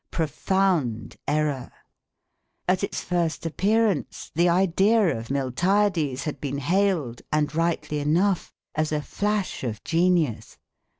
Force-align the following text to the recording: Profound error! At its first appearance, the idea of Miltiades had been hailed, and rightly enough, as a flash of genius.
Profound 0.09 1.15
error! 1.27 1.71
At 2.67 2.83
its 2.83 3.03
first 3.03 3.45
appearance, 3.45 4.31
the 4.33 4.49
idea 4.49 5.15
of 5.15 5.27
Miltiades 5.29 6.23
had 6.23 6.41
been 6.41 6.57
hailed, 6.57 7.21
and 7.31 7.53
rightly 7.53 7.99
enough, 7.99 8.51
as 8.73 8.91
a 8.91 9.03
flash 9.03 9.63
of 9.63 9.83
genius. 9.83 10.57